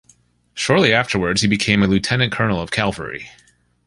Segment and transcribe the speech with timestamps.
[0.55, 3.29] Shortly afterwards he became a lieutenant-colonel of cavalry.